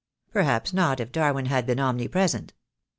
[0.31, 2.55] "Perhaps not, if Darwin had been omnipresent."